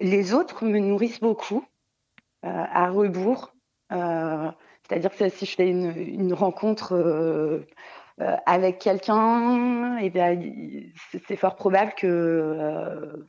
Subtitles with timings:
[0.00, 1.64] les autres me nourrissent beaucoup,
[2.42, 3.52] à rebours.
[3.90, 7.64] C'est-à-dire que si je fais une, rencontre
[8.46, 10.12] avec quelqu'un, eh
[11.26, 13.24] c'est fort probable que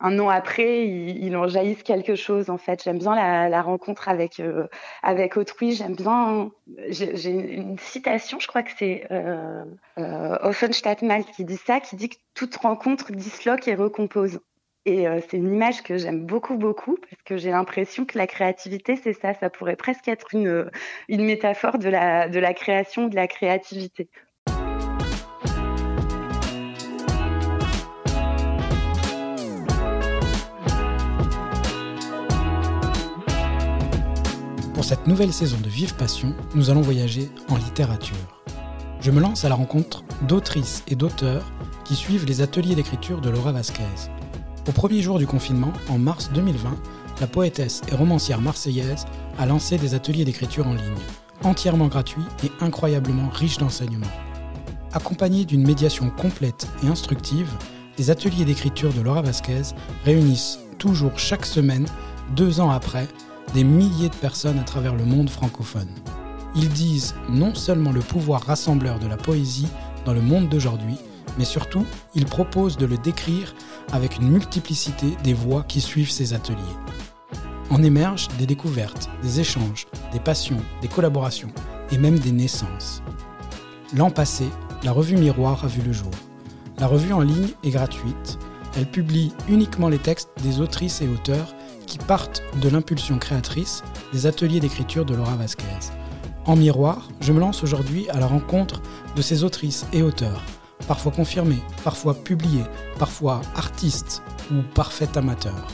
[0.00, 2.50] un an après, il, en jaillisse quelque chose.
[2.50, 3.14] En fait, j'aime bien
[3.48, 4.66] la, rencontre avec euh,
[5.02, 5.72] avec autrui.
[5.72, 6.50] J'aime bien.
[6.88, 9.64] J'ai une citation, je crois que c'est euh,
[9.98, 14.40] euh, Offenstadt-Mal qui dit ça, qui dit que toute rencontre disloque et recompose.
[14.86, 18.26] Et euh, c'est une image que j'aime beaucoup, beaucoup, parce que j'ai l'impression que la
[18.26, 19.32] créativité, c'est ça.
[19.32, 20.70] Ça pourrait presque être une,
[21.08, 24.10] une métaphore de la, de la création, de la créativité.
[34.74, 38.42] Pour cette nouvelle saison de Vive Passion, nous allons voyager en littérature.
[39.00, 41.50] Je me lance à la rencontre d'autrices et d'auteurs
[41.86, 44.10] qui suivent les ateliers d'écriture de Laura Vasquez.
[44.66, 46.74] Au premier jour du confinement, en mars 2020,
[47.20, 49.04] la poétesse et romancière marseillaise
[49.38, 50.94] a lancé des ateliers d'écriture en ligne,
[51.42, 54.06] entièrement gratuits et incroyablement riches d'enseignements.
[54.94, 57.50] Accompagnés d'une médiation complète et instructive,
[57.98, 59.74] les ateliers d'écriture de Laura Vasquez
[60.06, 61.86] réunissent toujours chaque semaine,
[62.34, 63.06] deux ans après,
[63.52, 65.90] des milliers de personnes à travers le monde francophone.
[66.56, 69.68] Ils disent non seulement le pouvoir rassembleur de la poésie
[70.06, 70.96] dans le monde d'aujourd'hui,
[71.38, 73.54] mais surtout, ils proposent de le décrire
[73.92, 76.58] avec une multiplicité des voix qui suivent ces ateliers.
[77.70, 81.52] En émergent des découvertes, des échanges, des passions, des collaborations
[81.90, 83.02] et même des naissances.
[83.96, 84.46] L'an passé,
[84.82, 86.10] la revue Miroir a vu le jour.
[86.78, 88.38] La revue en ligne est gratuite.
[88.76, 91.54] Elle publie uniquement les textes des autrices et auteurs
[91.86, 93.82] qui partent de l'impulsion créatrice
[94.12, 95.64] des ateliers d'écriture de Laura Vasquez.
[96.46, 98.82] En miroir, je me lance aujourd'hui à la rencontre
[99.16, 100.42] de ces autrices et auteurs,
[100.86, 102.64] parfois confirmés, parfois publiés,
[102.98, 105.68] parfois artistes ou parfaits amateurs.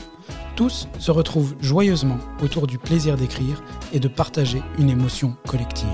[0.55, 5.87] Tous se retrouvent joyeusement autour du plaisir d'écrire et de partager une émotion collective.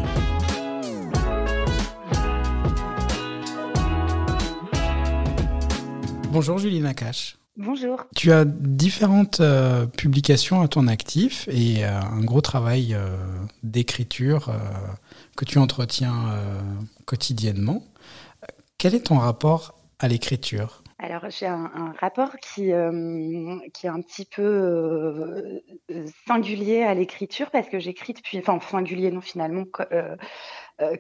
[6.32, 7.38] Bonjour Julie Nakache.
[7.58, 8.06] Bonjour.
[8.16, 13.18] Tu as différentes euh, publications à ton actif et euh, un gros travail euh,
[13.64, 14.54] d'écriture
[15.36, 16.14] que tu entretiens
[17.06, 17.84] quotidiennement.
[18.78, 20.84] Quel est ton rapport à l'écriture?
[21.00, 22.72] Alors j'ai un, rapport qui,
[23.74, 25.62] qui est un petit peu
[26.28, 29.64] singulier à l'écriture parce que j'écris depuis, enfin singulier non finalement,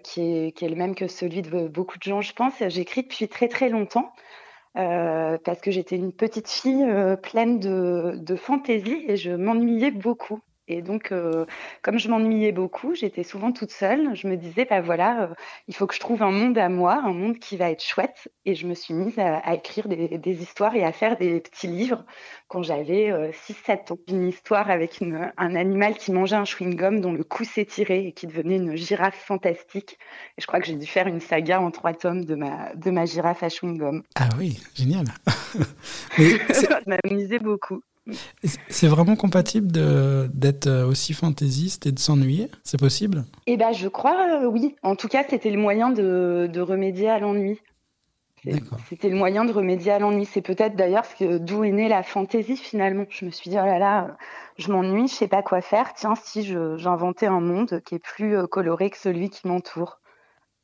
[0.03, 2.53] qui, est, qui est le même que celui de beaucoup de gens je pense.
[2.67, 4.11] J'écris depuis très très longtemps.
[4.77, 9.89] Euh, parce que j'étais une petite fille euh, pleine de, de fantaisie et je m'ennuyais
[9.89, 10.39] beaucoup.
[10.67, 11.45] Et donc, euh,
[11.81, 14.15] comme je m'ennuyais beaucoup, j'étais souvent toute seule.
[14.15, 15.27] Je me disais, bah voilà, euh,
[15.67, 18.27] il faut que je trouve un monde à moi, un monde qui va être chouette.
[18.45, 22.05] Et je me suis mise à, écrire des, histoires et à faire des petits livres
[22.47, 23.97] quand j'avais 6-7 euh, ans.
[24.09, 28.27] Une histoire avec un animal qui mangeait un chewing-gum dont le cou s'étirait et qui
[28.27, 29.97] devenait une girafe fantastique.
[30.37, 32.91] Et je crois que j'ai dû faire une saga en trois tomes de ma, de
[32.91, 34.03] ma girafe à chewing-gum.
[34.15, 35.05] Ah oui, génial.
[36.53, 37.81] ça m'amusait beaucoup.
[38.69, 42.49] C'est vraiment compatible d'être euh, aussi fantaisiste et de s'ennuyer?
[42.63, 43.25] C'est possible?
[43.45, 44.75] Eh ben, je crois, euh, oui.
[44.83, 47.59] En tout cas, c'était le moyen de, remédier à l'ennui.
[48.87, 50.25] C'était le moyen de remédier à l'ennui.
[50.25, 53.05] C'est peut-être d'ailleurs d'où est née la fantaisie finalement.
[53.09, 54.17] Je me suis dit, oh là là,
[54.57, 55.93] je m'ennuie, je sais pas quoi faire.
[55.93, 59.99] Tiens, si j'inventais un monde qui est plus euh, coloré que celui qui m'entoure.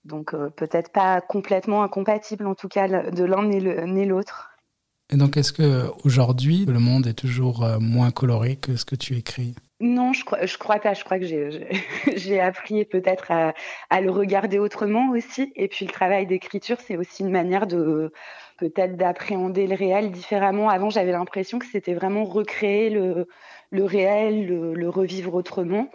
[0.05, 4.52] Donc peut-être pas complètement incompatible en tout cas de l'un ni l'autre.
[5.11, 8.95] Et donc, est-ce que aujourd'hui, le monde est toujours euh, moins coloré que ce que
[8.95, 9.55] tu écris?
[9.79, 10.93] Non, je crois, je crois pas.
[10.93, 15.51] Je crois que j'ai appris peut-être à, le regarder autrement aussi.
[15.57, 18.13] Et puis le travail d'écriture, c'est aussi une manière de
[18.57, 20.69] peut-être d'appréhender le réel différemment.
[20.69, 23.27] Avant, j'avais l'impression que c'était vraiment recréer le,
[23.73, 25.89] réel, le, revivre autrement.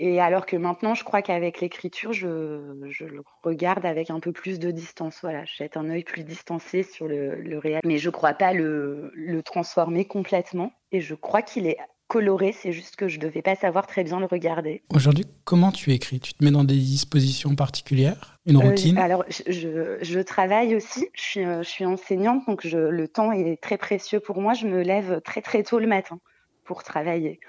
[0.00, 4.60] Et alors que maintenant, je crois qu'avec l'écriture, je, le regarde avec un peu plus
[4.60, 5.18] de distance.
[5.22, 7.80] Voilà, je jette un œil plus distancé sur le, réel.
[7.84, 9.12] Mais je ne crois pas le,
[9.44, 10.72] transformer complètement.
[10.92, 14.02] Et je crois qu'il est coloré, c'est juste que je ne devais pas savoir très
[14.02, 14.82] bien le regarder.
[14.94, 16.20] Aujourd'hui, comment tu écris?
[16.20, 18.38] Tu te mets dans des dispositions particulières?
[18.46, 18.96] Une euh, routine?
[18.96, 21.08] Alors, je, travaille aussi.
[21.12, 24.54] Je suis, euh, je suis enseignante, donc le temps est très précieux pour moi.
[24.54, 26.18] Je me lève très très tôt le matin
[26.64, 27.40] pour travailler.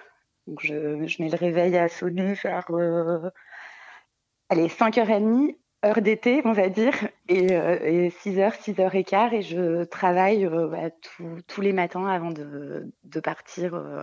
[0.47, 0.74] Donc je,
[1.21, 3.30] mets le réveil à sonner vers euh,
[4.50, 5.56] allez, 5h30,
[5.86, 6.94] heure d'été, on va dire,
[7.27, 10.89] et, 6h, 6h15, et je travaille euh, bah,
[11.47, 14.01] tous les matins avant de, partir, euh,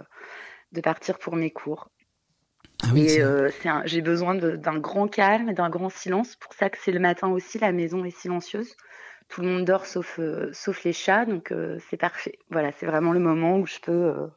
[0.73, 1.91] de partir pour mes cours.
[2.83, 3.21] Ah et
[3.87, 6.37] j'ai besoin d'un grand calme et d'un grand silence.
[6.37, 8.77] Pour ça que c'est le matin aussi, la maison est silencieuse.
[9.29, 10.21] tout le monde dort sauf,
[10.53, 11.53] sauf les chats, donc
[11.89, 12.39] c'est parfait.
[12.51, 14.29] Voilà, c'est vraiment le moment où je peux,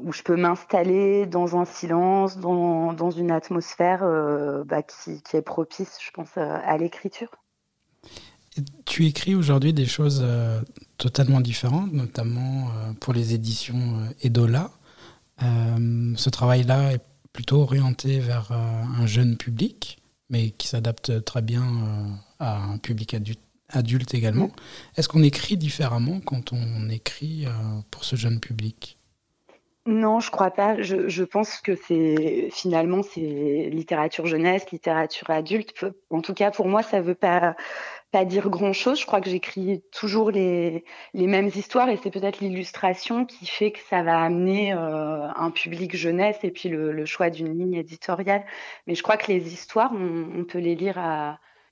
[0.00, 4.00] où je peux m'installer dans un silence, dans, dans une atmosphère
[4.66, 7.30] bah, qui, qui, est propice, je pense, à l'écriture.
[8.84, 10.24] Tu écris aujourd'hui des choses
[10.96, 12.68] totalement différentes, notamment
[13.00, 14.70] pour les éditions Edola.
[15.40, 17.02] ce travail-là est
[17.32, 19.98] plutôt orienté vers un jeune public
[20.30, 22.06] mais qui s'adapte très bien euh,
[22.38, 23.16] à un public
[23.70, 24.50] adulte, également.
[24.96, 27.50] Est-ce qu'on écrit différemment quand on écrit euh,
[27.90, 28.97] pour ce jeune public?
[29.86, 30.82] Non, je crois pas.
[30.82, 35.72] Je, pense que c'est finalement c'est littérature jeunesse, littérature adulte.
[36.10, 37.54] En tout cas, pour moi, ça veut pas
[38.26, 39.00] dire grand chose.
[39.00, 40.84] Je crois que j'écris toujours les,
[41.14, 45.96] mêmes histoires et c'est peut-être l'illustration qui fait que ça va amener euh, un public
[45.96, 48.44] jeunesse et puis le, choix d'une ligne éditoriale.
[48.86, 50.98] Mais je crois que les histoires, on, peut les lire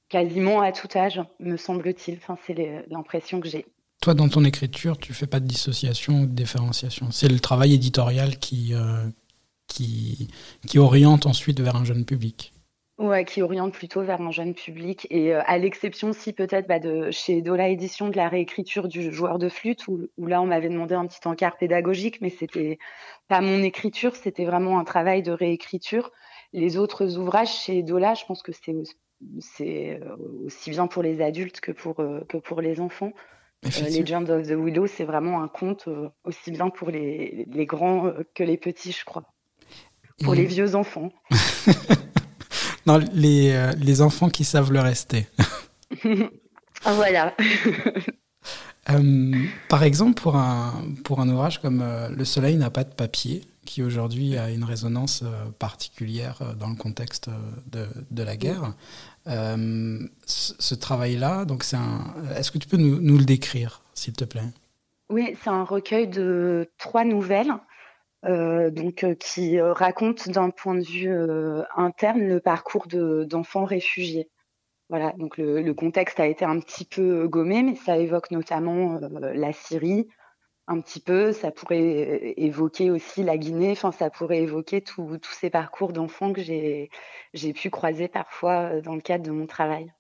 [0.09, 2.17] quasiment à tout âge, me semble-t-il.
[2.17, 3.67] Enfin, c'est l'impression que j'ai.
[4.03, 7.11] Toi, dans ton écriture, tu fais pas de dissociation ou de différenciation.
[7.11, 9.09] C'est le travail éditorial qui, euh,
[9.67, 10.29] qui,
[10.79, 12.53] oriente ensuite vers un jeune public.
[12.99, 16.79] Ouais, qui oriente plutôt vers un jeune public et euh, à l'exception si peut-être bah,
[16.79, 20.71] de chez Dola Édition de la réécriture du joueur de flûte où, là on m'avait
[20.71, 22.79] demandé un petit encart pédagogique mais c'était
[23.29, 26.11] pas mon écriture, c'était vraiment un travail de réécriture.
[26.55, 30.17] Les autres ouvrages chez Dola, je pense que c'est euh,
[30.47, 33.13] aussi bien pour les adultes que pour que pour les enfants.
[33.63, 35.89] Legend of the Willow, c'est vraiment un conte
[36.25, 39.25] aussi bien pour les, les grands que les petits, je crois.
[40.23, 41.11] Pour les vieux enfants.
[42.87, 45.27] Non, les, euh, les enfants qui savent le rester.
[46.85, 47.35] voilà.
[48.89, 49.33] Euh,
[49.69, 50.73] par exemple, pour un,
[51.03, 54.65] pour un ouvrage comme euh, Le Soleil n'a pas de papier, qui aujourd'hui a une
[54.65, 55.23] résonance
[55.59, 57.29] particulière dans le contexte
[57.71, 58.73] de, de la guerre,
[59.27, 62.15] ce, travail-là, donc c'est un.
[62.37, 64.49] Est-ce que tu peux nous, nous le décrire, s'il te plaît?
[65.11, 67.53] Oui, c'est un recueil de trois nouvelles
[68.25, 71.15] euh, donc, euh, qui euh, raconte d'un point de vue
[71.77, 74.29] interne le parcours d'enfants réfugiés.
[74.89, 79.53] Voilà, donc le, contexte a été un petit peu gommé, mais ça évoque notamment la
[79.53, 80.07] Syrie,
[80.67, 81.33] un petit peu.
[81.33, 83.73] Ça pourrait évoquer aussi la Guinée.
[83.73, 89.01] Enfin, ça pourrait évoquer tous ces parcours d'enfants que j'ai pu croiser parfois dans le
[89.01, 89.93] cadre de mon travail.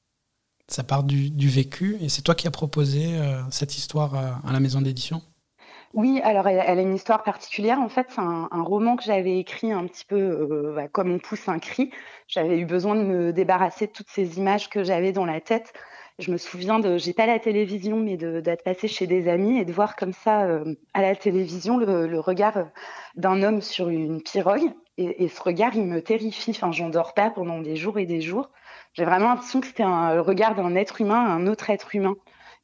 [0.68, 3.06] Ça part du, vécu, et c'est toi qui as proposé
[3.52, 5.22] cette histoire à la maison d'édition?
[5.96, 7.80] Oui, alors elle, a une histoire particulière.
[7.80, 11.18] En fait, c'est un, roman que j'avais écrit un petit peu euh, bah, comme on
[11.18, 11.90] pousse un cri.
[12.28, 15.72] J'avais eu besoin de me débarrasser de toutes ces images que j'avais dans la tête.
[16.18, 19.66] Je me souviens de, j'ai pas la télévision, mais d'être passée chez des amis et
[19.66, 22.64] de voir comme ça euh, à la télévision le, regard euh,
[23.16, 24.72] d'un homme sur une pirogue.
[24.98, 26.52] Et, ce regard, il me terrifie.
[26.52, 28.50] Enfin, j'en dors pas pendant des jours et des jours.
[28.94, 32.16] J'ai vraiment l'impression que c'était le regard d'un être humain, un autre être humain.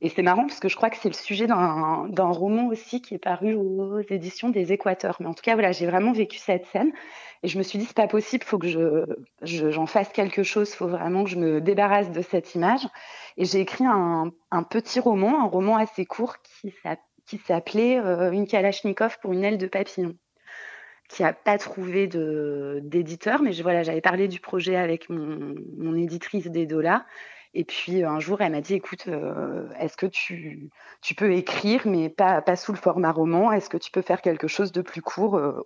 [0.04, 3.14] Et c'est marrant parce que je crois que c'est le sujet d'un roman aussi qui
[3.14, 5.16] est paru aux éditions des Équateurs.
[5.20, 6.90] Mais en tout cas, voilà, j'ai vraiment vécu cette scène
[7.44, 9.04] et je me suis dit c'est pas possible, faut que je
[9.43, 12.84] j'en fasse quelque chose, faut vraiment que je me débarrasse de cette image.
[13.37, 16.34] Et j'ai écrit un, un, petit roman, un roman assez court
[17.26, 20.16] qui s'appelait euh, Une Kalachnikov pour une aile de papillon
[21.08, 26.46] qui n'a pas trouvé d'éditeur, mais voilà, j'avais parlé du projet avec mon, mon éditrice
[26.46, 27.05] des dollars
[27.54, 30.70] et puis un jour, elle m'a dit, écoute, euh, est-ce que tu,
[31.16, 33.52] peux écrire, mais pas, sous le format roman?
[33.52, 35.62] Est-ce que tu peux faire quelque chose de plus court euh,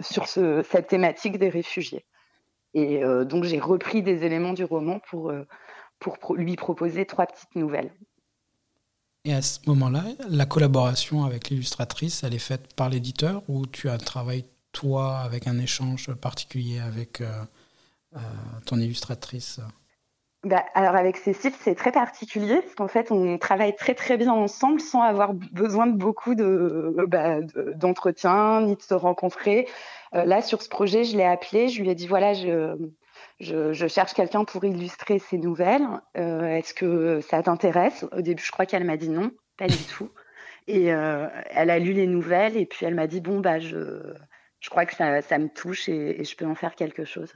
[0.00, 2.06] sur ce, cette thématique des réfugiés?
[2.72, 5.32] Et euh, donc j'ai repris des éléments du roman pour,
[6.30, 7.92] lui proposer trois petites nouvelles.
[9.26, 13.90] Et à ce moment-là, la collaboration avec l'illustratrice, elle est faite par l'éditeur ou tu
[13.90, 17.22] as travaillé toi avec un échange particulier avec
[18.64, 19.60] ton illustratrice?
[20.44, 24.32] Bah, alors avec Cécile, c'est très particulier parce qu'en fait, on travaille très très bien
[24.32, 27.40] ensemble sans avoir besoin de beaucoup de, bah,
[27.74, 29.68] d'entretien ni de se rencontrer.
[30.14, 34.14] Euh, là, sur ce projet, je l'ai appelé, je lui ai dit voilà, je, cherche
[34.14, 35.86] quelqu'un pour illustrer ces nouvelles.
[36.16, 38.06] Euh, est-ce que ça t'intéresse?
[38.16, 40.10] Au début, je crois qu'elle m'a dit non, pas du tout.
[40.66, 44.14] Et euh, elle a lu les nouvelles et puis elle m'a dit bon bah je,
[44.60, 47.34] je crois que ça, me touche et je peux en faire quelque chose.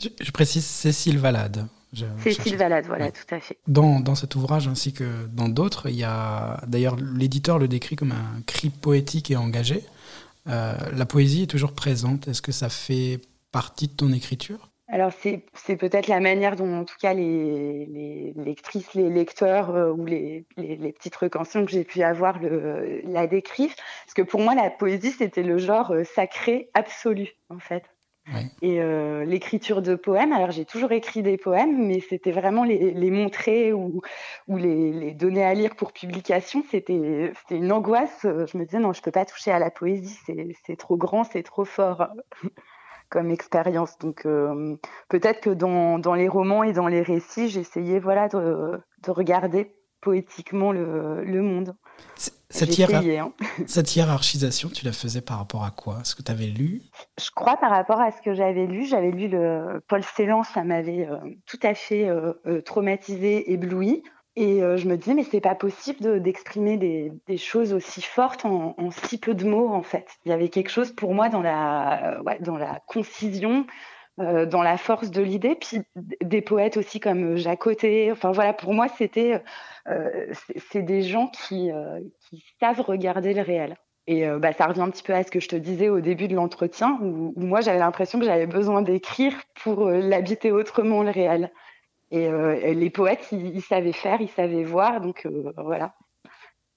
[0.00, 1.66] Je, précise Cécile Valade.
[2.18, 3.58] Cécile Valade, voilà, tout à fait.
[3.66, 7.96] Dans, dans, cet ouvrage ainsi que dans d'autres, il y a d'ailleurs l'éditeur le décrit
[7.96, 9.82] comme un cri poétique et engagé.
[10.48, 12.28] Euh, la poésie est toujours présente.
[12.28, 13.20] Est-ce que ça fait
[13.52, 14.70] partie de ton écriture?
[14.88, 19.90] Alors c'est peut-être la manière dont en tout cas les, les lectrices, les lecteurs euh,
[19.90, 23.74] ou les, les, les, petites recensions que j'ai pu avoir le, la décrivent.
[23.74, 27.82] Parce que pour moi la poésie c'était le genre euh, sacré absolu en fait.
[28.62, 28.80] Et
[29.24, 33.72] l'écriture de poèmes, alors j'ai toujours écrit des poèmes, mais c'était vraiment les, les, montrer
[33.72, 34.02] ou,
[34.48, 38.20] ou les, les, donner à lire pour publication, c'était une angoisse.
[38.22, 40.18] Je me disais non, je peux pas toucher à la poésie,
[40.66, 42.08] c'est trop grand, c'est trop fort
[43.10, 43.96] comme expérience.
[43.98, 44.26] Donc
[45.08, 49.72] peut-être que dans, dans, les romans et dans les récits, j'essayais voilà de, de regarder
[50.00, 51.74] poétiquement le, le monde.
[52.56, 53.32] Cette, hein.
[53.66, 55.98] cette, hiérarchisation, tu la faisais par rapport à quoi?
[56.04, 56.82] Ce que tu avais lu?
[57.20, 58.86] Je crois par rapport à ce que j'avais lu.
[58.86, 64.02] J'avais lu le Paul Celan, ça m'avait euh, tout à fait euh, euh, traumatisé, ébloui.
[64.38, 68.74] Et je me disais, mais c'est pas possible d'exprimer des, des, choses aussi fortes en,
[68.76, 70.06] en, si peu de mots, en fait.
[70.26, 73.64] Il y avait quelque chose pour moi dans la, ouais, dans la concision,
[74.18, 75.56] euh, dans la force de l'idée.
[75.56, 75.82] Puis
[76.22, 77.66] des poètes aussi comme euh, Jacques
[78.12, 79.42] Enfin voilà, pour moi, c'était
[79.88, 80.32] euh,
[80.70, 81.70] c'est des gens qui,
[82.20, 83.76] qui, savent regarder le réel.
[84.06, 86.28] Et bah, ça revient un petit peu à ce que je te disais au début
[86.28, 91.52] de l'entretien, où, moi j'avais l'impression que j'avais besoin d'écrire pour l'habiter autrement le réel.
[92.12, 92.30] Et
[92.74, 95.95] les poètes, ils, ils, savaient faire, ils savaient voir, donc voilà.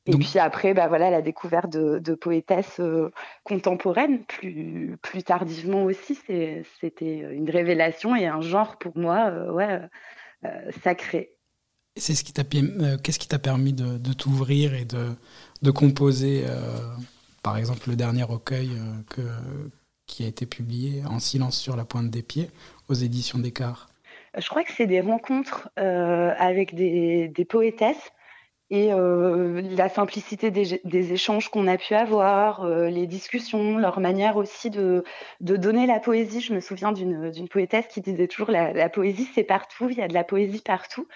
[0.10, 3.12] Et puis après, bah voilà, la découverte de, de poétesses euh,
[3.44, 9.80] contemporaines, plus, plus tardivement aussi, c'était une révélation et un genre pour moi, euh, ouais,
[10.46, 11.32] euh, sacré.
[11.96, 15.10] C'est ce qui t'a, qu'est-ce qui t'a permis de, de t'ouvrir et de,
[15.62, 16.46] de composer,
[17.44, 18.70] par exemple, le dernier recueil
[19.10, 19.22] que,
[20.06, 22.52] qui a été publié en silence sur la pointe des pieds
[22.88, 23.90] aux éditions Descartes?
[24.38, 28.12] Je crois que c'est des rencontres avec des, des poétesses
[28.72, 34.38] et euh, la simplicité des, échanges qu'on a pu avoir, euh, les discussions, leur manière
[34.38, 35.04] aussi de,
[35.40, 36.40] donner la poésie.
[36.40, 40.08] Je me souviens d'une poétesse qui disait toujours la, poésie c'est partout, il y a
[40.08, 41.08] de la poésie partout.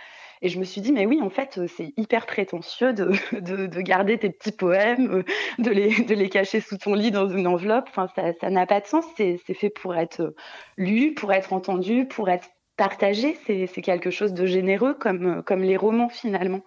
[0.41, 3.81] Et je me suis dit, mais oui, en fait, c'est hyper prétentieux de, de, de,
[3.81, 5.23] garder tes petits poèmes,
[5.59, 7.87] de les, cacher sous ton lit dans une enveloppe.
[7.95, 8.07] Enfin,
[8.41, 9.05] ça n'a pas de sens.
[9.15, 10.33] C'est fait pour être
[10.75, 13.37] lu, pour être entendu, pour être partagé.
[13.45, 16.61] C'est quelque chose de généreux, comme les romans finalement.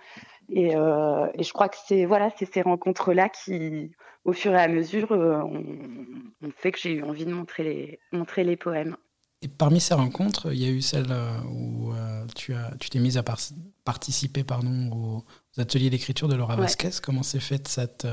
[0.55, 3.91] Euh, et, je crois que c'est voilà, c'est ces rencontres-là qui,
[4.25, 8.00] au fur et à mesure, euh, ont, fait que j'ai eu envie de montrer les,
[8.12, 8.97] montrer les poèmes.
[9.43, 11.93] Et parmi ces rencontres, il y a eu celle euh, où
[12.35, 13.25] tu as, tu t'es mise à
[13.85, 16.91] participer pardon, aux, ateliers d'écriture de Laura Vasquez.
[17.03, 18.07] Comment s'est faite cette,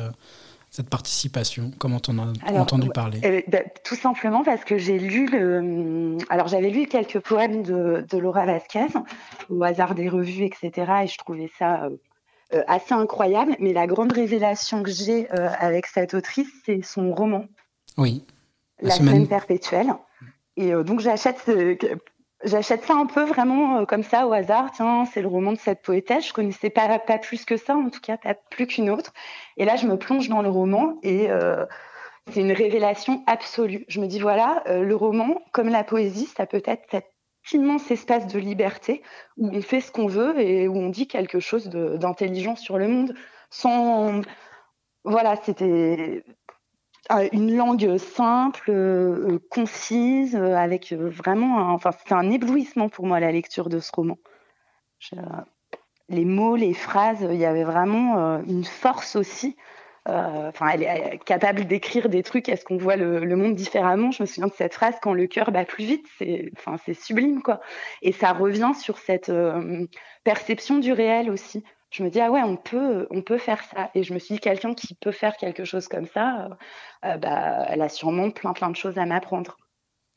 [0.74, 1.72] cette participation?
[1.78, 3.46] Comment t'en as entendu parler?
[3.48, 6.18] Bah, Tout simplement parce que j'ai lu le.
[6.30, 8.88] Alors j'avais lu quelques poèmes de, de, Laura Vasquez
[9.50, 10.72] au hasard des revues, etc.
[11.04, 11.92] Et je trouvais ça euh,
[12.68, 13.56] assez incroyable.
[13.60, 17.46] Mais la grande révélation que j'ai euh, avec cette autrice, c'est son roman.
[17.98, 18.26] Oui.
[18.82, 19.28] La, semaine.
[19.28, 19.94] perpétuelle.
[20.58, 21.50] Et euh, donc j'achète
[22.44, 24.72] j'achète ça un peu vraiment comme ça au hasard.
[24.74, 26.28] Tiens, c'est le roman de cette poétesse.
[26.28, 29.14] Je connaissais pas, pas plus que ça, en tout cas pas plus qu'une autre.
[29.58, 31.30] Et là, je me plonge dans le roman et
[32.32, 33.86] c'est une révélation absolue.
[33.88, 37.13] Je me dis voilà, le roman, comme la poésie, ça peut être cette
[37.52, 39.02] immense espace de liberté
[39.38, 42.88] où on fait ce qu'on veut et où on dit quelque chose d'intelligent sur le
[42.88, 43.14] monde.
[43.50, 44.22] Sans
[45.04, 46.24] voilà c'était
[47.12, 53.20] euh, une langue simple euh, concise euh, avec vraiment enfin c'est un éblouissement pour moi
[53.20, 54.18] la lecture de ce roman.
[56.08, 59.58] Les mots les phrases il y avait vraiment une force aussi
[60.06, 62.50] enfin, elle, est capable d'écrire des trucs.
[62.50, 64.12] Est-ce qu'on voit le, monde différemment?
[64.12, 66.06] Je me souviens de cette phrase quand le cœur bat plus vite.
[66.18, 67.62] C'est, enfin, c'est sublime, quoi.
[68.02, 69.86] Et ça revient sur cette euh,
[70.24, 71.64] perception du réel aussi.
[71.92, 73.92] Je me dis ah ouais, on peut, on peut faire ça.
[73.94, 76.58] Et je me suis dit quelqu'un qui peut faire quelque chose comme ça,
[77.06, 79.58] euh, bah, elle a sûrement plein plein de choses à m'apprendre.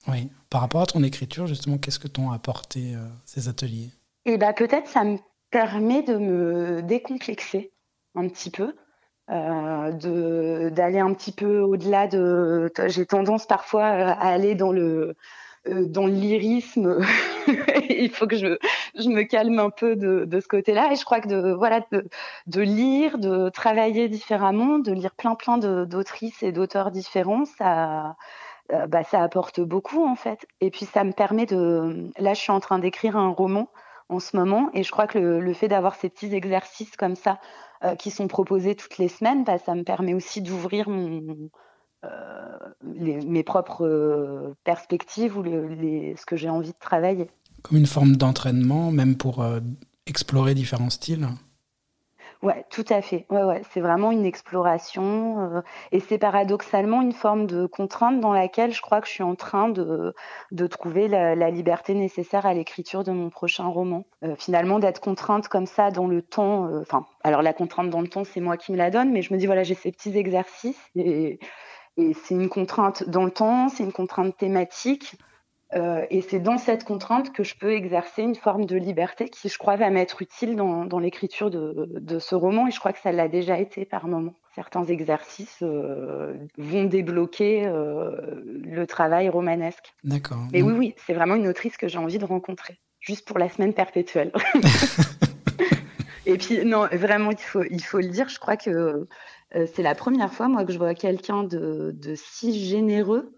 [0.08, 0.30] Oui.
[0.50, 3.90] Par rapport à ton écriture, justement, qu'est-ce que t'ont apporté ces ateliers?
[4.24, 5.18] Et eh bah peut-être ça me
[5.50, 7.72] permet de me décomplexer
[8.14, 8.74] un petit peu
[9.30, 12.70] euh, d'aller un petit peu au-delà de.
[12.86, 15.16] J'ai tendance parfois à aller dans le
[15.68, 17.00] euh, dans le lyrisme.
[17.90, 18.56] Il faut que je,
[18.94, 20.92] je me calme un peu de, de ce côté-là.
[20.92, 22.08] Et je crois que de voilà de,
[22.46, 28.16] de, lire, de travailler différemment, de lire plein plein d'autrices et d'auteurs différents, ça
[28.72, 30.46] euh, bah, ça apporte beaucoup en fait.
[30.60, 32.10] Et puis ça me permet de.
[32.18, 33.68] Là, je suis en train d'écrire un roman
[34.08, 37.16] en ce moment, et je crois que le, le fait d'avoir ces petits exercices comme
[37.16, 37.65] ça euh,
[37.98, 42.08] qui sont proposés toutes les semaines, bah, ça me permet aussi d'ouvrir euh,
[42.82, 47.28] mes propres euh, perspectives ou ce que j'ai envie de travailler.
[47.62, 49.44] Comme une forme d'entraînement, même pour
[50.06, 51.28] explorer différents styles
[52.42, 53.26] Ouais, tout à fait.
[53.30, 53.62] Ouais, ouais.
[53.70, 58.82] C'est vraiment une exploration euh, et c'est paradoxalement une forme de contrainte dans laquelle je
[58.82, 60.14] crois que je suis en train de,
[60.52, 64.04] de trouver la, liberté nécessaire à l'écriture de mon prochain roman.
[64.22, 66.66] Euh, finalement, d'être contrainte comme ça dans le temps.
[66.66, 69.22] Euh, enfin, alors la contrainte dans le temps, c'est moi qui me la donne, mais
[69.22, 71.38] je me dis voilà, j'ai ces petits exercices et,
[71.96, 75.16] et c'est une contrainte dans le temps, c'est une contrainte thématique.
[75.74, 79.48] Euh, et c'est dans cette contrainte que je peux exercer une forme de liberté qui,
[79.48, 82.68] je crois, va m'être utile dans, dans l'écriture de, de, ce roman.
[82.68, 84.34] Et je crois que ça l'a déjà été par moments.
[84.54, 89.94] Certains exercices euh, vont débloquer euh, le travail romanesque.
[90.04, 90.38] D'accord.
[90.52, 93.48] Mais oui, oui, c'est vraiment une autrice que j'ai envie de rencontrer, juste pour la
[93.48, 94.30] semaine perpétuelle.
[96.26, 99.08] et puis, non, vraiment, il faut, il faut le dire, je crois que
[99.52, 103.35] c'est la première fois, moi, que je vois quelqu'un de, de si généreux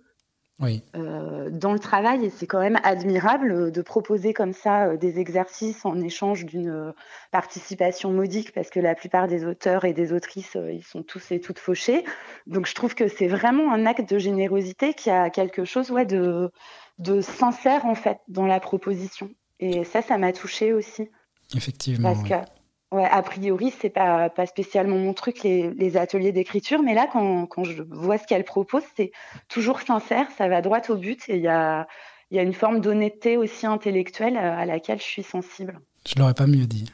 [0.60, 0.82] oui.
[0.96, 4.96] Euh, dans le travail et c'est quand même admirable euh, de proposer comme ça euh,
[4.96, 6.92] des exercices en échange d'une
[7.30, 11.40] participation modique parce que la plupart des auteurs et des autrices ils sont tous et
[11.40, 12.04] toutes fauchés.
[12.46, 16.06] Donc je trouve que c'est vraiment un acte de générosité qui a quelque chose ouais,
[16.06, 16.50] de,
[16.98, 19.30] de sincère en fait dans la proposition.
[19.60, 21.08] Et ça ça m'a touché aussi.
[21.54, 22.44] Effectivement parce que Ouais,
[22.90, 27.46] a priori, c'est pas, pas spécialement mon truc, les, les ateliers d'écriture, mais là, quand,
[27.46, 29.12] quand, je vois ce qu'elle propose, c'est
[29.48, 31.86] toujours sincère, ça va droit au but et il y a,
[32.30, 35.80] y a une forme d'honnêteté aussi intellectuelle à laquelle je suis sensible.
[36.06, 36.90] Je l'aurais pas mieux dit.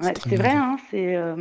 [0.00, 1.14] Ouais, c'est vrai, hein, c'est.
[1.14, 1.36] Euh,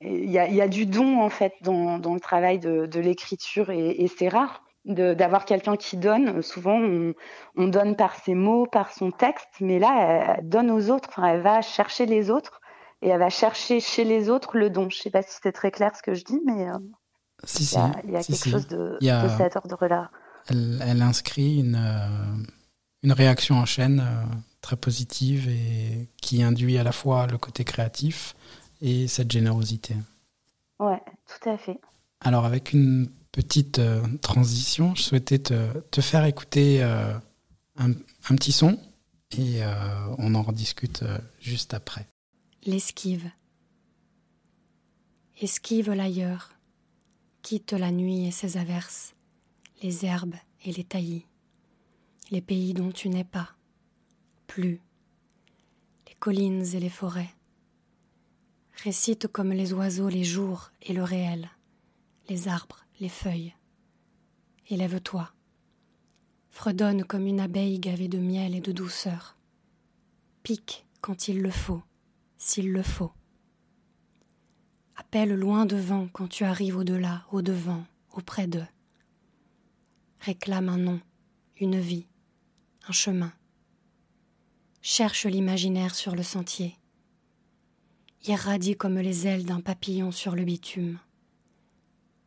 [0.00, 3.00] il y, a, y, a, du don en fait dans, dans le travail de, de
[3.00, 6.40] l'écriture et, et c'est rare d'avoir quelqu'un qui donne.
[6.40, 7.14] Souvent, on,
[7.56, 11.26] on, donne par ses mots, par son texte, mais là, elle donne aux autres, enfin,
[11.26, 12.60] elle va chercher les autres
[13.02, 14.90] et elle va chercher chez les autres le don.
[14.90, 16.78] Je ne sais pas si c'est très clair ce que je dis, mais euh,
[17.44, 19.22] si, il y a, il y a si, quelque chose de, a...
[19.22, 20.10] de, cet ordre-là.
[20.48, 22.44] Elle, elle, inscrit une, euh,
[23.02, 24.24] une réaction en chaîne euh,
[24.60, 28.34] très positive et qui induit à la fois le côté créatif
[28.80, 29.94] et cette générosité.
[30.78, 31.80] Ouais, tout à fait.
[32.20, 33.80] Alors avec une petite
[34.20, 37.20] transition, je souhaitais te, te faire écouter un,
[37.78, 38.78] un, petit son
[39.36, 39.60] et
[40.18, 41.04] on en rediscute
[41.40, 42.06] juste après.
[42.66, 43.30] L'esquive.
[45.40, 46.50] Esquive l'ailleurs,
[47.40, 49.14] quitte la nuit et ses averses,
[49.80, 50.34] les herbes
[50.64, 51.24] et les taillis,
[52.32, 53.54] les pays dont tu n'es pas,
[54.48, 54.80] plus,
[56.08, 57.32] les collines et les forêts.
[58.82, 61.48] Récite comme les oiseaux les jours et le réel,
[62.28, 63.54] les arbres, les feuilles.
[64.68, 65.32] Élève-toi,
[66.50, 69.38] fredonne comme une abeille gavée de miel et de douceur.
[70.42, 71.82] Pique quand il le faut
[72.38, 73.12] s'il le faut.
[74.96, 78.66] Appelle loin devant quand tu arrives au-delà, au-devant, auprès d'eux.
[80.20, 81.00] Réclame un nom,
[81.60, 82.06] une vie,
[82.88, 83.32] un chemin.
[84.80, 86.76] Cherche l'imaginaire sur le sentier.
[88.26, 90.98] Irradie comme les ailes d'un papillon sur le bitume.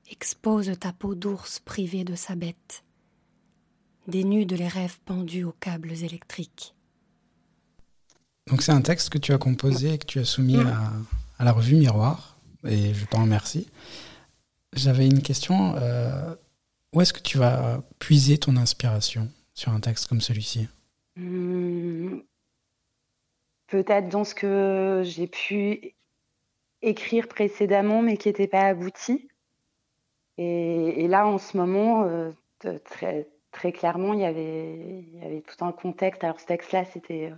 [0.10, 2.84] Expose ta peau d'ours privée de sa bête.
[4.08, 6.76] Dénude les rêves pendus aux câbles électriques.
[8.52, 11.54] Donc c'est un texte que tu as composé et que tu as soumis à, la
[11.54, 12.38] revue Miroir,
[12.68, 13.70] et je t'en remercie.
[14.74, 15.76] J'avais une question.
[15.78, 16.36] Euh,
[16.94, 20.68] où est-ce que tu vas puiser ton inspiration sur un texte comme celui-ci?
[21.16, 22.20] Mmh,
[23.68, 25.94] Peut-être dans ce que j'ai pu
[26.82, 29.30] écrire précédemment, mais qui n'était pas abouti.
[30.38, 32.32] Et, et, là, en ce moment, euh,
[32.84, 33.30] très,
[33.62, 36.24] très clairement, il y, avait, il y avait tout un contexte.
[36.24, 37.32] Alors, ce texte-là, c'était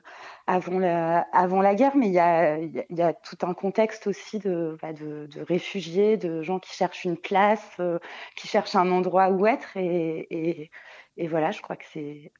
[0.48, 4.08] avant la, avant la guerre, mais il y, a, il y a tout un contexte
[4.08, 8.00] aussi de, bah, de, de, réfugiés, de gens qui cherchent une place, euh,
[8.38, 9.76] qui cherchent un endroit où être.
[9.76, 10.72] Et,
[11.18, 12.32] et voilà, je crois que c'est.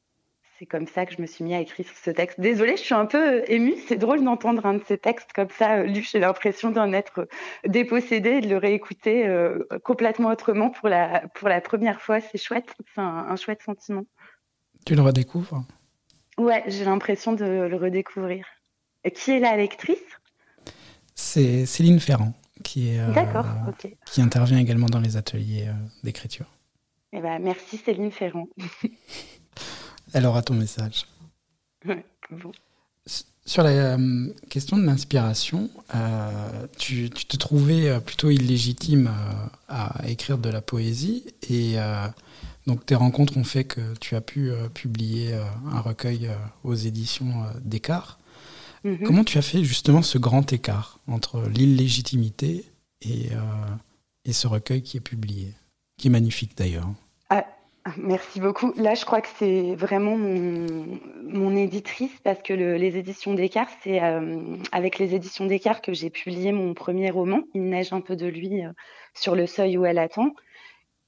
[0.64, 2.40] C'est comme ça que je me suis mis à écrire ce texte.
[2.40, 3.74] Désolée, je suis un peu émue.
[3.86, 6.02] C'est drôle d'entendre un de ces textes comme ça lu.
[6.10, 7.28] J'ai l'impression d'en être
[7.66, 12.22] dépossédée et de le réécouter euh, complètement autrement pour la, pour la première fois.
[12.22, 12.74] C'est chouette.
[12.94, 14.06] C'est un, un, chouette sentiment.
[14.86, 15.64] Tu le redécouvres?
[16.38, 18.46] Ouais, j'ai l'impression de le redécouvrir.
[19.14, 19.98] Qui est la lectrice?
[21.14, 23.98] C'est Céline Ferrand, qui, est, euh, okay.
[24.06, 25.72] qui intervient également dans les ateliers euh,
[26.04, 26.46] d'écriture.
[27.12, 28.48] Eh ben, merci Céline Ferrand.
[30.14, 31.06] Elle aura ton message.
[31.84, 32.52] Ouais, bon.
[33.46, 40.08] Sur la euh, question de l'inspiration, euh, tu, tu, te trouvais plutôt illégitime euh, à
[40.08, 41.76] écrire de la poésie et
[42.66, 45.34] donc tes rencontres ont fait que tu as pu publier
[45.70, 46.30] un recueil
[46.62, 48.18] aux éditions Descartes.
[48.84, 49.02] Mm -hmm.
[49.06, 52.64] Comment tu as fait justement ce grand écart entre l'illégitimité
[53.02, 53.28] et,
[54.24, 55.52] et ce recueil qui est publié,
[55.98, 56.88] qui est magnifique d'ailleurs?
[57.98, 58.72] Merci beaucoup.
[58.76, 64.02] Là, je crois que c'est vraiment mon, éditrice parce que le, les éditions Descartes, c'est
[64.02, 68.16] euh, avec les éditions Descartes que j'ai publié mon premier roman, Il neige un peu
[68.16, 68.70] de lui euh,
[69.12, 70.30] sur le seuil où elle attend.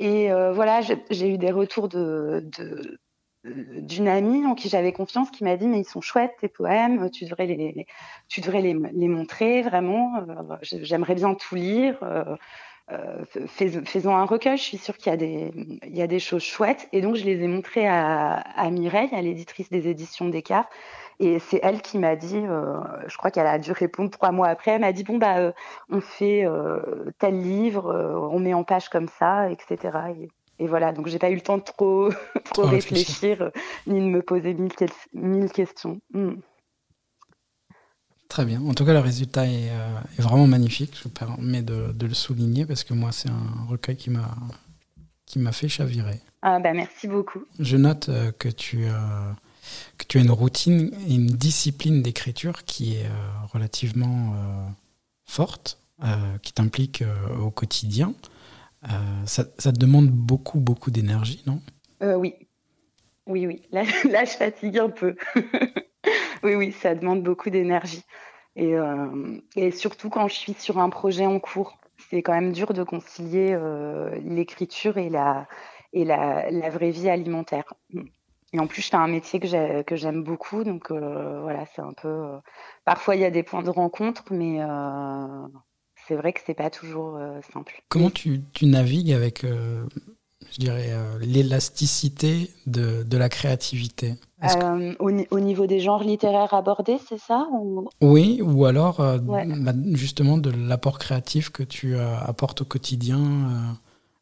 [0.01, 5.57] Et euh, voilà, j'ai eu des retours d'une amie en qui j'avais confiance qui m'a
[5.57, 7.87] dit mais ils sont chouettes tes poèmes tu devrais les
[8.29, 10.13] tu devrais les montrer vraiment
[10.63, 11.99] j'aimerais bien tout lire
[13.49, 14.57] faisons un recueil.
[14.57, 15.53] Je suis sûre qu'il y a des,
[15.85, 16.89] il y a des choses chouettes.
[16.93, 20.71] Et donc, je les ai montrées à, à Mireille, à l'éditrice des éditions Descartes.
[21.19, 24.49] Et c'est elle qui m'a dit, euh, je crois qu'elle a dû répondre trois mois
[24.49, 25.53] après, elle m'a dit bon bah euh,
[25.89, 29.99] on fait euh, tel livre, on met en page comme ça, etc.
[30.59, 32.11] Et, voilà, donc j'ai pas eu le temps de trop,
[32.53, 33.51] trop réfléchir,
[33.87, 34.55] ni de me poser
[35.15, 36.01] mille, questions.
[36.13, 36.35] Hmm.
[38.37, 38.61] Très bien.
[38.69, 39.71] En tout cas, le résultat est,
[40.19, 40.93] vraiment magnifique.
[41.03, 44.37] Je me permets de, de, le souligner parce que moi, c'est un recueil qui m'a
[45.25, 46.21] qui m'a fait chavirer.
[46.43, 47.47] Ah bah merci beaucoup.
[47.59, 48.89] Je note que tu
[49.97, 54.69] que tu as une routine et une discipline d'écriture qui est euh, relativement euh,
[55.25, 57.03] forte, euh, qui t'implique
[57.41, 58.13] au quotidien.
[59.25, 61.63] Ça, ça, te demande beaucoup, beaucoup d'énergie, non?
[62.03, 62.35] Oui.
[63.27, 63.63] Oui, oui.
[63.73, 65.17] Là, là, je fatigue un peu.
[66.43, 68.03] oui, oui, ça demande beaucoup d'énergie.
[68.57, 68.75] Et,
[69.57, 71.79] et, surtout quand je suis sur un projet en cours.
[72.11, 73.59] C'est quand même dur de concilier
[74.23, 75.47] l'écriture et, la,
[75.93, 77.75] et la, la, vraie vie alimentaire.
[78.53, 80.65] Et en plus, c'est un métier que j'aime beaucoup.
[80.65, 82.09] Donc euh, voilà, c'est un peu.
[82.09, 82.39] Euh,
[82.85, 85.47] parfois, il y a des points de rencontre, mais euh,
[86.07, 87.19] c'est vrai que c'est pas toujours
[87.53, 87.83] simple.
[87.89, 94.15] Comment tu, tu, navigues avec, je dirais, l'élasticité de, de, la créativité?
[94.43, 97.89] Au, au, niveau des genres littéraires abordés, c'est ça ou...
[98.01, 103.79] Oui, ou alors bah, justement de l'apport créatif que tu apportes au quotidien.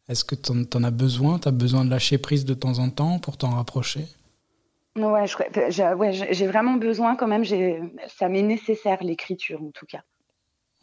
[0.09, 1.38] Est-ce que tu en, as besoin?
[1.38, 4.07] Tu as besoin de lâcher prise de temps en temps pour t'en rapprocher?
[4.96, 5.27] Ouais,
[5.61, 7.44] j'ai vraiment besoin quand même.
[8.07, 10.03] Ça m'est nécessaire l'écriture en tout cas.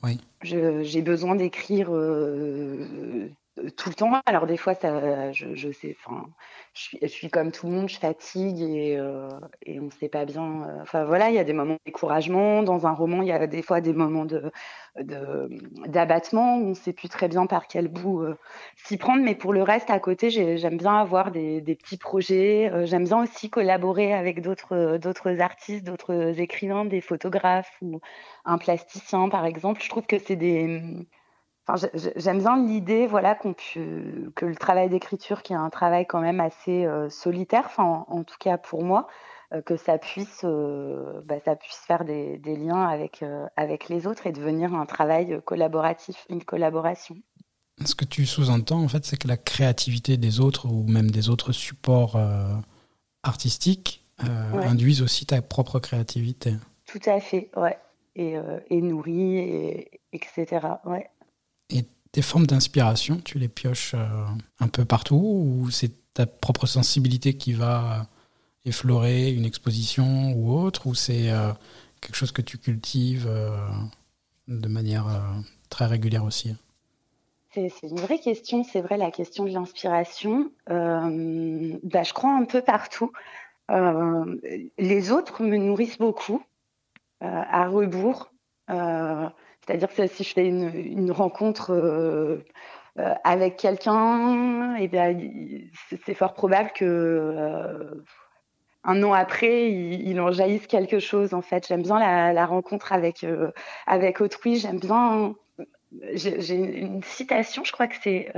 [0.04, 0.20] Oui.
[0.42, 3.30] J'ai besoin d'écrire euh,
[3.78, 4.22] tout le temps.
[4.26, 6.28] Alors des fois, ça, je, je sais, enfin,
[6.74, 9.30] je suis, comme tout le monde, je fatigue et, euh,
[9.66, 10.64] et on ne sait pas bien.
[10.64, 12.64] Euh, enfin voilà, il y a des moments de découragement.
[12.64, 14.52] Dans un roman, il y a des fois des moments de,
[14.96, 18.38] d'abattement où on ne sait plus très bien par quel bout euh,
[18.76, 19.22] s'y prendre.
[19.22, 22.72] Mais pour le reste, à côté, j'aime bien avoir des, des petits projets.
[22.86, 28.00] j'aime bien aussi collaborer avec d'autres artistes, d'autres écrivains, des photographes ou
[28.46, 29.82] un plasticien, par exemple.
[29.84, 30.82] Je trouve que c'est des
[31.94, 36.40] J'aime bien l'idée voilà, qu'on que le travail d'écriture, qui est un travail quand même
[36.40, 39.08] assez euh, solitaire, enfin, en, tout cas pour moi,
[39.54, 43.24] euh, que ça puisse, euh, bah, ça puisse faire des, des liens avec,
[43.56, 47.16] avec les autres et devenir un travail collaboratif, une collaboration.
[47.86, 51.30] Ce que tu sous-entends, en fait, c'est que la créativité des autres ou même des
[51.30, 52.20] autres supports
[53.24, 56.54] artistiques induisent aussi ta propre créativité.
[56.86, 57.78] Tout à fait, ouais.
[58.16, 58.36] Et,
[58.70, 60.60] et nourrit, et, etc.
[60.86, 61.10] Ouais.
[62.12, 64.26] Tes formes d'inspiration, tu les pioches euh,
[64.60, 68.08] un peu partout ou c'est ta propre sensibilité qui va
[68.66, 71.54] effleurer une exposition ou autre ou c'est euh,
[72.02, 73.56] quelque chose que tu cultives euh,
[74.50, 75.06] de manière
[75.70, 76.54] très régulière aussi?
[77.54, 80.52] C'est une vraie question, c'est vrai la question de l'inspiration.
[80.68, 83.12] bah, je crois un peu partout.
[83.70, 86.44] les autres me nourrissent beaucoup,
[87.20, 88.32] à rebours.
[89.66, 92.44] C'est-à-dire que si je fais une, rencontre euh,
[93.00, 94.90] euh, avec quelqu'un, eh
[96.06, 98.04] c'est fort probable que euh,
[98.84, 101.34] un an après, il, en jaillisse quelque chose.
[101.34, 103.26] En fait, j'aime bien la, rencontre avec
[103.86, 104.58] avec autrui.
[104.58, 105.36] J'aime bien.
[106.14, 108.32] J'ai une citation, je crois que c'est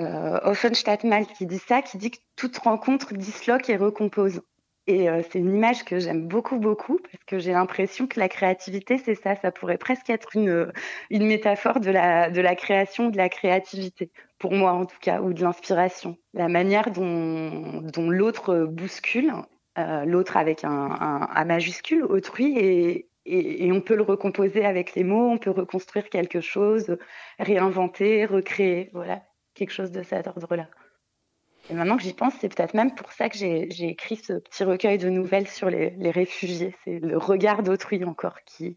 [0.00, 4.42] euh, Offenstadt-Mal qui dit ça, qui dit que toute rencontre disloque et recompose.
[4.86, 8.28] Et euh, c'est une image que j'aime beaucoup, beaucoup, parce que j'ai l'impression que la
[8.28, 9.34] créativité, c'est ça.
[9.36, 10.70] Ça pourrait presque être une,
[11.10, 15.42] une métaphore de la, création, de la créativité, pour moi en tout cas, ou de
[15.42, 16.18] l'inspiration.
[16.34, 19.32] La manière dont, l'autre bouscule,
[19.78, 22.58] euh, l'autre avec un, majuscule, autrui,
[23.26, 26.98] et, on peut le recomposer avec les mots, on peut reconstruire quelque chose,
[27.38, 29.22] réinventer, recréer, voilà,
[29.54, 30.68] quelque chose de cet ordre-là.
[31.70, 34.64] Et maintenant que j'y pense, c'est peut-être même pour ça que j'ai écrit ce petit
[34.64, 36.74] recueil de nouvelles sur les, réfugiés.
[36.84, 38.76] C'est le regard d'autrui encore qui,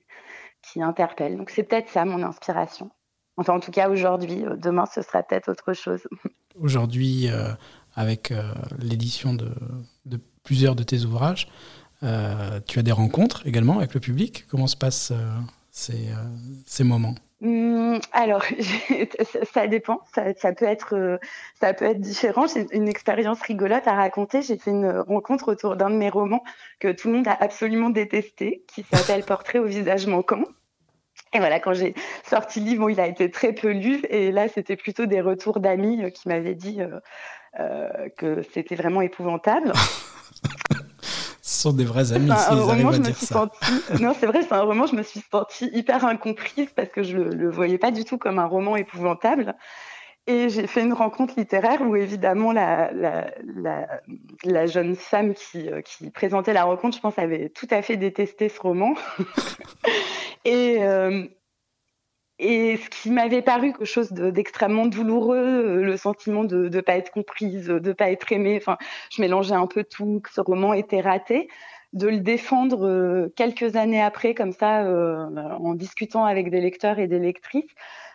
[0.79, 1.37] interpelle.
[1.37, 2.91] Donc c'est peut-être ça mon inspiration.
[3.37, 6.01] Enfin, en tout cas, aujourd'hui, euh, demain, ce sera peut-être autre chose.
[6.59, 7.53] Aujourd'hui, euh,
[7.95, 9.49] avec euh, l'édition de,
[10.43, 11.47] plusieurs de tes ouvrages,
[12.01, 14.45] tu as des rencontres également avec le public.
[14.49, 15.13] Comment se passent
[15.71, 17.15] ces, moments?
[18.11, 18.43] Alors,
[19.53, 20.01] ça, dépend.
[20.13, 21.17] Ça, peut être, euh,
[21.59, 22.47] ça peut être différent.
[22.47, 24.41] J'ai une expérience rigolote à raconter.
[24.41, 26.43] J'ai fait une rencontre autour d'un de mes romans
[26.79, 30.43] que tout le monde a absolument détesté, qui s'appelle Portrait au visage manquant.
[31.33, 34.01] Et voilà, quand j'ai sorti le livre, il a été très peu lu.
[34.09, 36.79] Et là, c'était plutôt des retours d'amis euh, qui m'avaient dit
[37.59, 39.73] euh, que c'était vraiment épouvantable.
[41.57, 42.29] Sont des vrais amis.
[43.99, 47.17] Non, c'est vrai, c'est un roman, je me suis sentie hyper incomprise parce que je
[47.17, 49.55] le, le voyais pas du tout comme un roman épouvantable.
[50.29, 53.31] Et j'ai fait une rencontre littéraire où évidemment la, la,
[54.43, 57.95] la, jeune femme qui, euh, qui, présentait la rencontre, je pense, avait tout à fait
[57.95, 58.93] détesté ce roman.
[60.45, 61.25] et, euh,
[62.39, 66.97] et ce qui m'avait paru quelque chose d'extrêmement douloureux, euh, le sentiment de ne pas
[66.97, 68.77] être comprise, de ne pas être aimée, enfin,
[69.11, 71.49] je mélangeais un peu tout, que ce roman était raté
[71.93, 77.17] de le défendre quelques années après, comme ça, en discutant avec des lecteurs et des
[77.17, 78.06] lectrices, euh,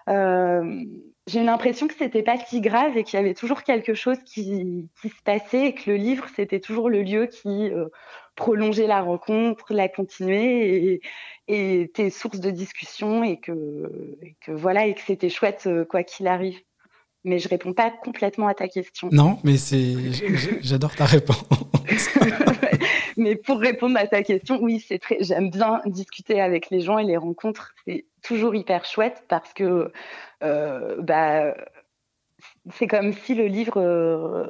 [1.26, 4.18] j'ai eu l'impression que c'était pas si grave et qu'il y avait toujours quelque chose
[4.24, 7.86] qui, qui, se passait et que le livre c'était toujours le lieu qui euh,
[8.34, 11.00] prolongeait la rencontre, la continuait
[11.48, 13.52] et, était source de discussion et que,
[14.40, 16.58] que voilà et que c'était chouette euh, quoi qu'il arrive.
[17.24, 19.08] Mais je réponds pas complètement à ta question.
[19.12, 19.94] Non, mais c'est
[20.60, 21.44] j'adore ta réponse.
[23.16, 25.18] mais pour répondre à ta question, oui, c'est très.
[25.20, 27.74] J'aime bien discuter avec les gens et les rencontres.
[27.86, 29.92] C'est toujours hyper chouette parce que
[30.42, 31.54] euh, bah,
[32.72, 34.46] c'est comme si le livre euh,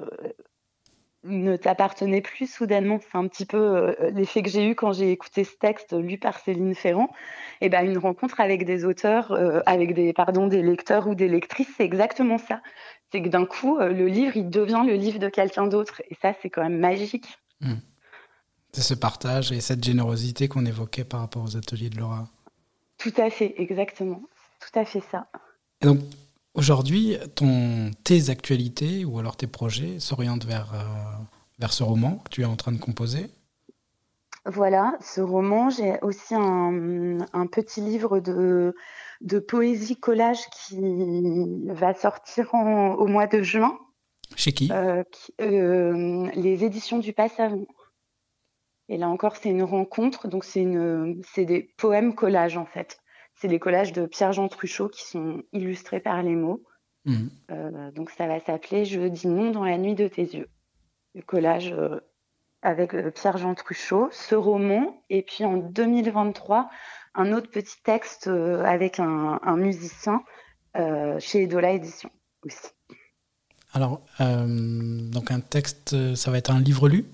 [1.24, 2.98] ne t'appartenait plus soudainement.
[3.00, 6.18] C'est un petit peu euh, l'effet que j'ai eu quand j'ai écouté ce texte lu
[6.18, 7.10] par Céline Ferrand.
[7.60, 9.32] Et ben une rencontre avec des auteurs,
[9.66, 12.60] avec des pardon des lecteurs ou des lectrices, c'est exactement ça.
[13.12, 16.02] C'est que d'un coup, le livre, il devient le livre de quelqu'un d'autre.
[16.10, 17.38] Et ça, c'est quand même magique.
[17.60, 17.74] Mmh.
[18.74, 22.28] C'est ce partage et cette générosité qu'on évoquait par rapport aux ateliers de Laura.
[22.96, 24.22] Tout à fait, exactement.
[24.60, 25.26] Tout à fait ça.
[25.82, 25.98] Et donc,
[26.54, 30.84] aujourd'hui, ton, tes actualités ou alors tes projets s'orientent vers, euh,
[31.58, 33.28] vers ce roman que tu es en train de composer?
[34.46, 38.74] Voilà, ce roman, j'ai aussi un, un, petit livre de,
[39.20, 40.80] de poésie collage qui
[41.66, 43.78] va sortir au mois de juin.
[44.34, 45.04] Chez qui, euh,
[45.40, 47.66] euh, Les éditions du Passavant.
[48.92, 50.28] Et là encore, c'est une rencontre.
[50.28, 50.66] Donc, c'est
[51.46, 53.00] des poèmes collages, en fait.
[53.36, 56.62] C'est des collages de Pierre-Jean Truchot qui sont illustrés par les mots.
[57.06, 57.30] Mhm.
[57.52, 60.50] Euh, donc, ça va s'appeler Je dis non dans la nuit de tes yeux.
[61.14, 62.00] Le collage euh,
[62.60, 65.02] avec euh, Pierre-Jean Truchot, ce roman.
[65.08, 66.68] Et puis, en 2023,
[67.14, 70.22] un autre petit texte avec un, un musicien
[71.18, 72.10] chez Edola Édition
[72.44, 72.68] aussi.
[73.72, 77.06] Alors, donc un texte, ça va être un livre lu?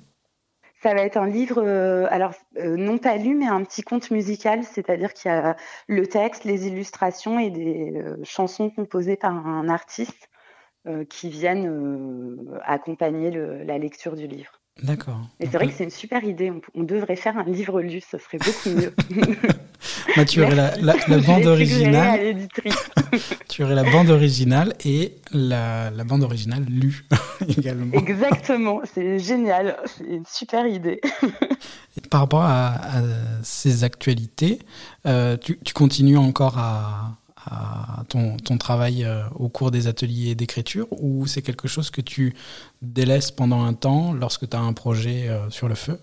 [0.82, 4.10] Ça va être un livre, euh, alors euh, non pas lu, mais un petit conte
[4.10, 5.56] musical, c'est-à-dire qu'il y a
[5.88, 10.28] le texte, les illustrations et des euh, chansons composées par un artiste
[11.10, 14.58] qui viennent accompagner la lecture du livre.
[14.82, 15.20] D'accord.
[15.38, 16.50] Et c'est vrai que c'est une super idée.
[16.74, 18.94] On, devrait faire un livre lu, ce serait beaucoup mieux.
[20.42, 22.48] aurais la, la, bande originale.
[23.48, 27.06] tu aurais la bande originale et la, la bande originale lue
[27.48, 27.92] également.
[27.92, 29.76] Exactement, c'est génial.
[29.86, 31.00] C'est une super idée.
[32.10, 32.74] Par rapport à,
[33.42, 34.60] ces actualités,
[35.06, 37.18] euh, tu, tu, continues encore à,
[38.08, 42.34] ton, ton, travail euh, au cours des ateliers d'écriture ou c'est quelque chose que tu
[42.82, 45.98] délaisses pendant un temps lorsque tu as un projet euh, sur le feu?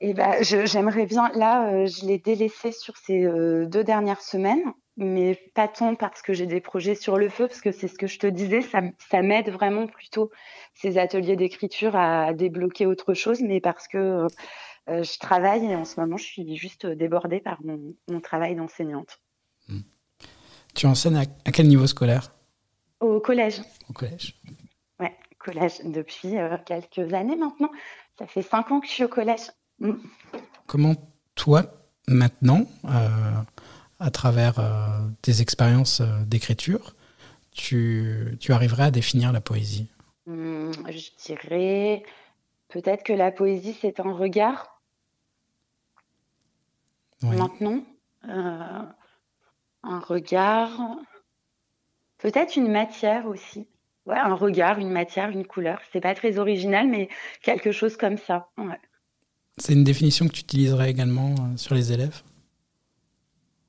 [0.00, 1.30] Eh ben, j'aimerais bien.
[1.34, 3.26] Là, euh, je l'ai délaissé sur ces
[3.66, 4.62] deux dernières semaines,
[4.96, 7.98] mais pas tant parce que j'ai des projets sur le feu, parce que c'est ce
[7.98, 8.80] que je te disais, ça,
[9.10, 10.30] ça m'aide vraiment plutôt
[10.74, 14.26] ces ateliers d'écriture à débloquer autre chose, mais parce que
[14.88, 19.20] je travaille et en ce moment, je suis juste débordée par mon, mon travail d'enseignante.
[19.68, 19.80] Mmh.
[20.76, 22.32] Tu enseignes à, quel niveau scolaire?
[23.00, 23.62] Au collège.
[23.88, 24.38] Au collège.
[25.00, 27.70] Ouais, collège depuis euh, quelques années maintenant.
[28.18, 29.50] Ça fait cinq ans que je suis au collège.
[29.78, 29.92] Mm.
[30.66, 30.94] Comment
[31.34, 31.64] toi,
[32.08, 33.42] maintenant, euh,
[33.98, 36.94] à travers euh, tes expériences d'écriture,
[37.52, 39.88] tu, tu, arriverais à définir la poésie?
[40.26, 42.02] Mm, Je dirais
[42.68, 44.80] peut-être que la poésie, c'est un regard.
[47.22, 47.82] Maintenant
[49.86, 50.70] un regard,
[52.18, 53.68] peut-être une matière aussi.
[54.04, 55.80] Ouais, un regard, une matière, une couleur.
[55.92, 57.08] C'est pas très original, mais
[57.42, 58.48] quelque chose comme ça.
[59.58, 62.22] C'est une définition que tu utiliserais également euh, sur les élèves?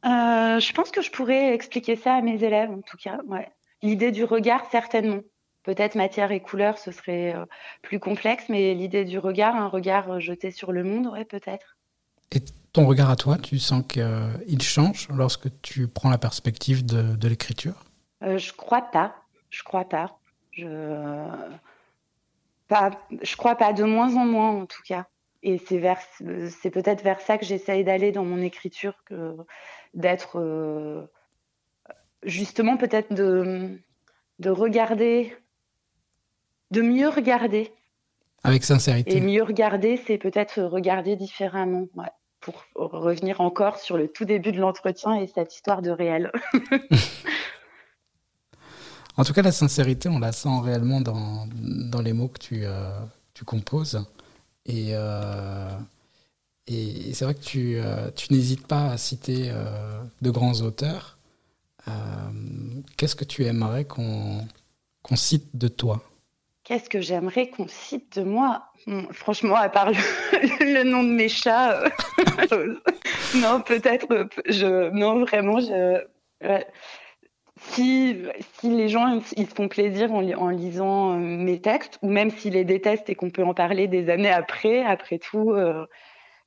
[0.06, 3.20] Euh, Je pense que je pourrais expliquer ça à mes élèves, en tout cas.
[3.26, 3.50] Ouais.
[3.82, 5.22] L'idée du regard, certainement.
[5.64, 7.46] Peut-être matière et couleur, ce serait euh,
[7.82, 11.78] plus complexe, mais l'idée du regard, un regard jeté sur le monde, ouais, peut-être.
[12.32, 12.40] Et
[12.74, 17.86] ton regard à toi, tu sens qu'il change lorsque tu prends la perspective de, l'écriture?
[18.24, 19.16] Euh, Je crois pas.
[19.50, 20.20] Je crois pas.
[20.52, 20.68] Je
[22.68, 23.74] pas, je crois pas.
[23.74, 25.08] De moins en moins, en tout cas.
[25.44, 26.00] Et c'est vers,
[26.62, 29.36] c'est peut-être vers ça que j'essaye d'aller dans mon écriture, que
[29.94, 31.06] d'être euh,
[32.24, 33.80] justement peut-être de,
[34.40, 35.36] de regarder,
[36.72, 37.72] de mieux regarder
[38.44, 39.18] Avec sincérité.
[39.18, 41.88] Et mieux regarder, c'est peut-être regarder différemment.
[42.42, 46.32] pour revenir encore sur le tout début de l'entretien et cette histoire de réel.
[49.18, 52.62] en tout cas, la sincérité, on la sent réellement dans, dans les mots que tu,
[52.64, 52.92] euh,
[53.34, 54.06] tu composes.
[54.68, 55.70] Et, euh,
[56.68, 59.52] et c'est vrai que tu, euh, tu n'hésites pas à citer
[60.22, 61.18] de grands auteurs.
[62.98, 64.46] Qu'est-ce que tu aimerais qu'on
[65.08, 66.02] qu'on cite de toi?
[66.64, 68.66] Qu'est-ce que j'aimerais qu'on cite de moi?
[69.12, 69.92] Franchement, à part
[70.34, 71.82] le, nom de mes chats,
[72.52, 72.76] euh,
[73.36, 76.04] non, peut-être, je, non, vraiment, je,
[77.62, 78.18] si,
[78.60, 82.30] si les gens ils se font plaisir en, en, lisant euh, mes textes, ou même
[82.30, 85.86] s'ils les détestent et qu'on peut en parler des années après, après tout, euh,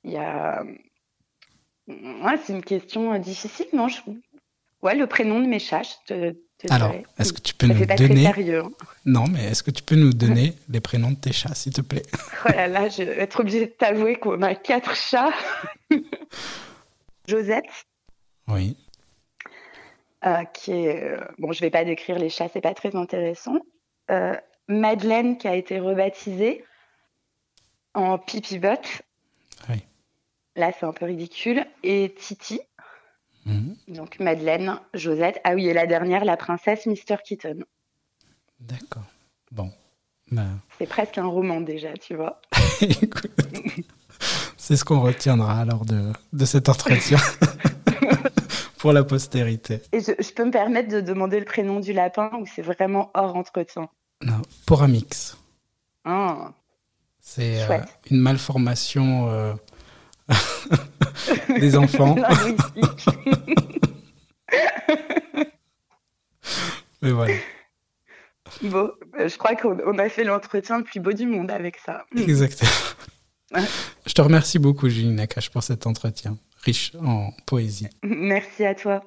[0.05, 0.63] il y a.
[1.89, 4.01] Ouais, c'est une question difficile, non je...
[4.83, 6.35] Ouais, le prénom de mes chats, je
[6.69, 8.71] alors, est-ce que tu peux nous donner hein.
[9.07, 11.81] Non, mais est-ce que tu peux nous donner les prénoms de tes chats, s'il te
[11.81, 12.03] plaît?
[12.45, 15.33] Oh là là, je vais être obligée de t'avouer qu'on a quatre chats.
[17.29, 17.65] Josette.
[18.49, 18.77] Oui.
[20.27, 23.59] Euh, qui est euh, bon, je vais pas décrire les chats, c'est pas très intéressant.
[24.11, 24.37] Euh,
[24.69, 26.65] Madeleine qui a été rebaptisée
[27.95, 28.77] en Pipi Bot.
[29.69, 29.83] Oui.
[30.57, 31.65] Là, c'est un peu ridicule.
[31.83, 32.61] Et Titi
[33.47, 33.77] Mhm.
[33.89, 35.41] Donc Madeleine, Josette.
[35.45, 37.17] Ah oui, et la dernière, la princesse Mr.
[37.25, 37.61] Keaton.
[38.61, 39.05] D'accord.
[39.51, 39.73] Bon.
[40.31, 40.45] Bah.
[40.79, 42.41] C'est presque un roman déjà, tu vois.
[44.57, 47.19] c'est ce qu'on retiendra alors de, de cet entretien
[48.81, 49.83] pour la postérité.
[49.93, 53.37] Et je, peux me permettre de demander le prénom du lapin ou c'est vraiment hors
[53.37, 53.91] entretien?
[54.25, 55.37] Non, pour Amix.
[56.05, 56.53] Ah.
[57.21, 57.79] C'est euh,
[58.11, 59.53] une malformation euh,
[61.61, 62.17] des enfants.
[67.03, 67.35] Mais voilà.
[68.63, 72.07] Bon, euh, je crois qu'on a fait l'entretien le plus beau du monde avec ça.
[72.17, 72.71] Exactement.
[74.07, 77.89] Je te remercie beaucoup, Julie Nakache, pour cet entretien riche en poésie.
[78.03, 79.03] Merci à toi.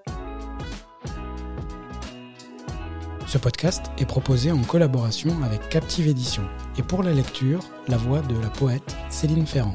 [3.28, 6.44] Ce podcast est proposé en collaboration avec Captive Édition
[6.78, 9.74] et pour la lecture, la voix de la poète Céline Ferrand.